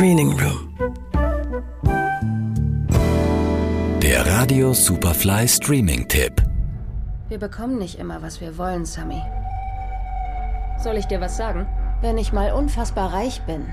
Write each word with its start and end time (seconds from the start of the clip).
Screening 0.00 0.32
Room. 0.40 0.74
Der 4.00 4.26
Radio 4.26 4.72
Superfly 4.72 5.46
Streaming 5.46 6.08
Tipp. 6.08 6.40
Wir 7.28 7.36
bekommen 7.36 7.76
nicht 7.76 7.98
immer, 7.98 8.22
was 8.22 8.40
wir 8.40 8.56
wollen, 8.56 8.86
Sammy. 8.86 9.20
Soll 10.82 10.96
ich 10.96 11.04
dir 11.04 11.20
was 11.20 11.36
sagen? 11.36 11.66
Wenn 12.00 12.16
ich 12.16 12.32
mal 12.32 12.50
unfassbar 12.52 13.12
reich 13.12 13.42
bin, 13.42 13.66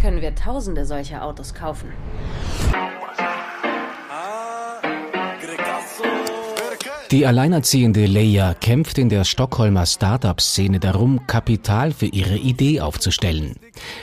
können 0.00 0.22
wir 0.22 0.34
tausende 0.34 0.86
solcher 0.86 1.22
Autos 1.22 1.52
kaufen. 1.52 1.92
Die 7.10 7.26
alleinerziehende 7.26 8.06
Leia 8.06 8.54
kämpft 8.54 8.98
in 8.98 9.08
der 9.08 9.24
Stockholmer 9.24 9.84
Startup-Szene 9.86 10.80
darum, 10.80 11.26
Kapital 11.26 11.92
für 11.92 12.06
ihre 12.06 12.36
Idee 12.36 12.80
aufzustellen. 12.80 13.56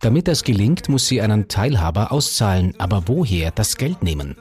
Damit 0.00 0.28
das 0.28 0.44
gelingt, 0.44 0.88
muss 0.88 1.06
sie 1.06 1.22
einen 1.22 1.48
Teilhaber 1.48 2.12
auszahlen, 2.12 2.74
aber 2.78 3.04
woher 3.06 3.50
das 3.50 3.76
Geld 3.76 4.02
nehmen? 4.02 4.36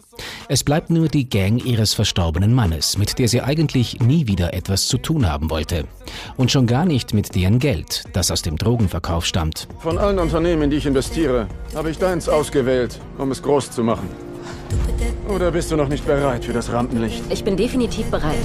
Es 0.49 0.63
bleibt 0.63 0.89
nur 0.89 1.07
die 1.07 1.29
Gang 1.29 1.63
ihres 1.65 1.93
verstorbenen 1.93 2.53
Mannes, 2.53 2.97
mit 2.97 3.19
der 3.19 3.27
sie 3.27 3.41
eigentlich 3.41 3.99
nie 3.99 4.27
wieder 4.27 4.53
etwas 4.53 4.87
zu 4.87 4.97
tun 4.97 5.29
haben 5.29 5.49
wollte. 5.49 5.85
Und 6.35 6.51
schon 6.51 6.67
gar 6.67 6.85
nicht 6.85 7.13
mit 7.13 7.33
deren 7.35 7.59
Geld, 7.59 8.03
das 8.13 8.31
aus 8.31 8.41
dem 8.41 8.57
Drogenverkauf 8.57 9.25
stammt. 9.25 9.67
Von 9.79 9.97
allen 9.97 10.19
Unternehmen, 10.19 10.63
in 10.63 10.69
die 10.69 10.77
ich 10.77 10.85
investiere, 10.85 11.47
habe 11.73 11.89
ich 11.89 11.97
deins 11.97 12.27
ausgewählt, 12.27 12.99
um 13.17 13.31
es 13.31 13.41
groß 13.41 13.71
zu 13.71 13.83
machen. 13.83 14.09
Oder 15.31 15.49
bist 15.49 15.71
du 15.71 15.77
noch 15.77 15.87
nicht 15.87 16.05
bereit 16.05 16.43
für 16.43 16.51
das 16.51 16.69
Rampenlicht? 16.73 17.23
Ich 17.29 17.41
bin 17.41 17.55
definitiv 17.55 18.11
bereit. 18.11 18.35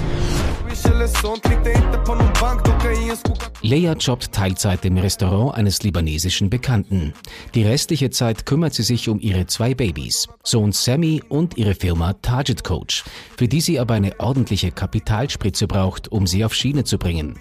Leia 3.62 3.92
jobbt 3.94 4.30
Teilzeit 4.30 4.84
im 4.84 4.96
Restaurant 4.96 5.56
eines 5.56 5.82
libanesischen 5.82 6.48
Bekannten. 6.48 7.12
Die 7.56 7.64
restliche 7.64 8.10
Zeit 8.10 8.46
kümmert 8.46 8.74
sie 8.74 8.84
sich 8.84 9.08
um 9.08 9.18
ihre 9.18 9.46
zwei 9.46 9.74
Babys, 9.74 10.28
Sohn 10.44 10.70
Sammy 10.70 11.20
und 11.28 11.56
ihre 11.56 11.74
Firma 11.74 12.12
Target 12.12 12.62
Coach, 12.62 13.02
für 13.36 13.48
die 13.48 13.60
sie 13.60 13.80
aber 13.80 13.94
eine 13.94 14.20
ordentliche 14.20 14.70
Kapitalspritze 14.70 15.66
braucht, 15.66 16.12
um 16.12 16.28
sie 16.28 16.44
auf 16.44 16.54
Schiene 16.54 16.84
zu 16.84 16.98
bringen. 16.98 17.36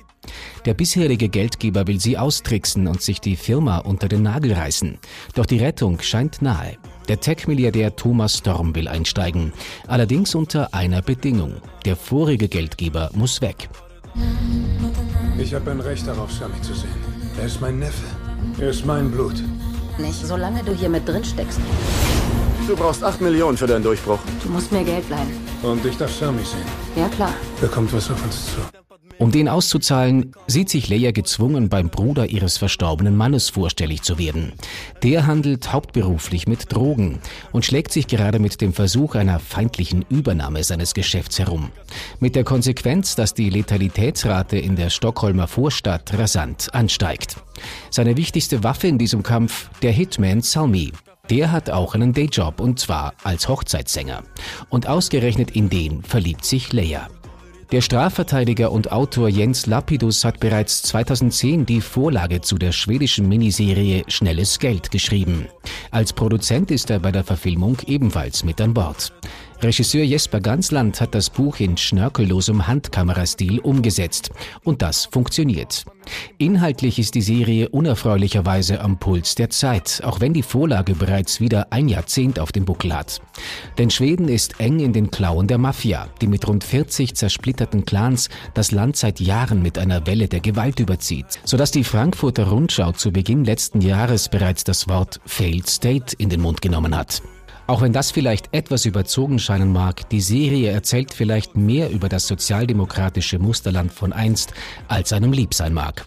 Der 0.66 0.74
bisherige 0.74 1.30
Geldgeber 1.30 1.86
will 1.86 2.00
sie 2.00 2.18
austricksen 2.18 2.88
und 2.88 3.04
sich 3.04 3.22
die 3.22 3.36
Firma 3.36 3.78
unter 3.78 4.08
den 4.08 4.24
Nagel 4.24 4.54
reißen. 4.54 4.98
Doch 5.36 5.46
die 5.46 5.60
Rettung 5.60 6.02
scheint 6.02 6.42
nahe. 6.42 6.78
Der 7.08 7.20
Tech-Milliardär 7.20 7.96
Thomas 7.96 8.38
Storm 8.38 8.76
will 8.76 8.88
einsteigen. 8.88 9.54
Allerdings 9.88 10.34
unter 10.36 10.74
einer 10.74 11.02
Bedingung. 11.02 11.56
Der 11.86 11.96
vorige 11.96 12.48
Geldgeber 12.48 13.10
muss 13.14 13.42
weg. 13.42 13.70
Ich 15.38 15.54
habe 15.54 15.72
ein 15.72 15.82
Recht 15.82 16.08
darauf, 16.08 16.32
Sammy 16.32 16.60
zu 16.62 16.74
sehen. 16.74 16.96
Er 17.40 17.46
ist 17.46 17.62
mein 17.62 17.80
Neffe. 17.80 18.06
Er 18.60 18.70
ist 18.70 18.86
mein 18.86 19.12
Blut. 19.12 19.36
Nicht, 19.98 20.26
solange 20.26 20.64
du 20.64 20.74
hier 20.74 20.90
mit 20.90 21.08
drin 21.08 21.24
steckst. 21.24 21.60
Du 22.68 22.76
brauchst 22.76 23.04
8 23.04 23.22
Millionen 23.22 23.58
für 23.58 23.68
deinen 23.68 23.84
Durchbruch. 23.84 24.20
Du 24.44 24.50
musst 24.50 24.72
mir 24.72 24.84
Geld 24.84 25.08
leihen. 25.10 25.32
Und 25.62 25.86
ich 25.86 25.98
darf 25.98 26.12
Sammy 26.12 26.44
sehen. 26.44 26.66
Ja, 26.96 27.08
klar. 27.10 27.34
Da 27.62 27.68
kommt 27.68 27.94
was 27.94 28.10
auf 28.10 28.24
uns 28.24 28.46
zu. 28.48 28.85
Um 29.26 29.32
den 29.32 29.50
auszuzahlen, 29.50 30.34
sieht 30.46 30.70
sich 30.70 30.88
Leia 30.88 31.10
gezwungen, 31.10 31.68
beim 31.68 31.90
Bruder 31.90 32.28
ihres 32.28 32.60
verstorbenen 32.60 33.18
Mannes 33.18 33.50
vorstellig 33.50 34.04
zu 34.04 34.20
werden. 34.20 34.54
Der 35.02 35.26
handelt 35.26 35.74
hauptberuflich 35.74 36.48
mit 36.48 36.72
Drogen 36.72 37.18
und 37.52 37.66
schlägt 37.66 37.92
sich 37.92 38.06
gerade 38.06 38.38
mit 38.38 38.62
dem 38.62 38.72
Versuch 38.72 39.16
einer 39.16 39.40
feindlichen 39.40 40.06
Übernahme 40.10 40.64
seines 40.64 40.94
Geschäfts 40.94 41.40
herum. 41.40 41.72
Mit 42.20 42.36
der 42.36 42.44
Konsequenz, 42.44 43.16
dass 43.16 43.34
die 43.34 43.50
Letalitätsrate 43.50 44.60
in 44.60 44.76
der 44.76 44.92
Stockholmer 44.92 45.48
Vorstadt 45.48 46.16
rasant 46.16 46.72
ansteigt. 46.76 47.38
Seine 47.90 48.18
wichtigste 48.18 48.64
Waffe 48.64 48.86
in 48.86 49.00
diesem 49.00 49.24
Kampf, 49.24 49.72
der 49.82 49.92
Hitman 49.92 50.44
Salmi. 50.44 50.92
Der 51.32 51.52
hat 51.52 51.72
auch 51.72 51.96
einen 51.96 52.14
Dayjob 52.14 52.60
und 52.60 52.80
zwar 52.80 53.16
als 53.24 53.50
Hochzeitssänger. 53.50 54.22
Und 54.70 54.86
ausgerechnet 54.86 55.50
in 55.56 55.72
den 55.72 56.04
verliebt 56.04 56.46
sich 56.46 56.72
Leia. 56.72 57.08
Der 57.72 57.82
Strafverteidiger 57.82 58.72
und 58.72 58.92
Autor 58.92 59.28
Jens 59.28 59.66
Lapidus 59.66 60.24
hat 60.24 60.40
bereits 60.40 60.84
2010 60.84 61.66
die 61.66 61.82
Vorlage 61.82 62.42
zu 62.42 62.60
der 62.60 62.72
schwedischen 62.72 63.28
Miniserie 63.28 64.04
Schnelles 64.08 64.60
Geld 64.60 64.92
geschrieben. 64.92 65.48
Als 65.90 66.14
Produzent 66.14 66.70
ist 66.70 66.92
er 66.92 67.00
bei 67.00 67.12
der 67.12 67.24
Verfilmung 67.24 67.78
ebenfalls 67.88 68.44
mit 68.44 68.62
an 68.62 68.76
Bord. 68.76 69.12
Regisseur 69.62 70.04
Jesper 70.04 70.42
Gansland 70.42 71.00
hat 71.00 71.16
das 71.16 71.30
Buch 71.30 71.60
in 71.60 71.78
schnörkellosem 71.78 72.68
Handkamerastil 72.68 73.60
umgesetzt. 73.60 74.32
Und 74.64 74.82
das 74.82 75.06
funktioniert. 75.06 75.86
Inhaltlich 76.38 77.00
ist 77.00 77.16
die 77.16 77.22
Serie 77.22 77.70
unerfreulicherweise 77.70 78.82
am 78.82 79.00
Puls 79.00 79.36
der 79.36 79.50
Zeit, 79.50 80.02
auch 80.04 80.20
wenn 80.20 80.34
die 80.34 80.44
Vorlage 80.44 80.94
bereits 80.94 81.40
wieder 81.40 81.72
ein 81.72 81.88
Jahrzehnt 81.88 82.40
auf 82.40 82.52
dem 82.52 82.66
Buckel 82.66 82.94
hat. 82.94 83.22
Denn 83.78 83.90
Schweden 83.90 84.28
ist 84.28 84.60
eng 84.60 84.80
in 84.80 84.94
den 84.94 85.10
Klauen 85.10 85.48
der 85.48 85.58
Mafia, 85.58 86.10
die 86.22 86.28
mit 86.28 86.48
rund 86.48 86.64
40 86.64 87.16
zersplitterten 87.16 87.86
Clans 87.86 88.30
das 88.54 88.72
Land 88.72 88.98
seit 88.98 89.20
Jahren 89.20 89.62
mit 89.62 89.78
einer 89.78 90.06
Welle 90.06 90.28
der 90.28 90.42
Gewalt 90.42 90.80
überzieht, 90.80 91.40
sodass 91.44 91.72
die 91.72 91.84
Frankfurter 91.84 92.50
Rundschau 92.50 92.92
zu 92.92 93.12
Beginn 93.12 93.46
letzten 93.46 93.82
Jahres 93.82 94.30
bereits 94.30 94.64
das 94.64 94.88
Wort 94.88 95.20
Failed 95.26 95.68
State 95.68 96.16
in 96.20 96.30
den 96.30 96.42
Mund 96.42 96.62
genommen 96.62 96.96
hat. 96.96 97.22
Auch 97.68 97.82
wenn 97.82 97.94
das 97.94 98.12
vielleicht 98.12 98.54
etwas 98.54 98.86
überzogen 98.86 99.40
scheinen 99.40 99.72
mag, 99.72 100.08
die 100.10 100.22
Serie 100.22 100.72
erzählt 100.72 101.14
vielleicht 101.14 101.56
mehr 101.56 101.90
über 101.90 102.10
das 102.10 102.28
sozialdemokratische 102.28 103.40
Musterland 103.40 103.92
von 103.92 104.14
einst, 104.14 104.54
als 104.88 105.14
einem 105.14 105.34
lieb 105.34 105.54
sein 105.54 105.74
mag. 105.74 106.06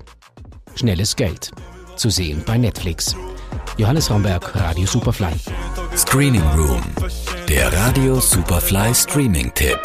Schnelles 0.77 1.17
Geld. 1.17 1.51
Zu 1.97 2.11
sehen 2.11 2.43
bei 2.47 2.57
Netflix. 2.59 3.17
Johannes 3.77 4.09
Raumberg, 4.09 4.55
Radio 4.55 4.87
Superfly. 4.87 5.35
Screening 5.97 6.43
Room. 6.57 6.83
Der 7.49 7.73
Radio 7.73 8.21
Superfly 8.21 8.95
Streaming 8.95 9.53
Tipp. 9.55 9.79